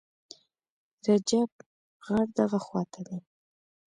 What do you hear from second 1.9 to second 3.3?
غار دغه خواته دی.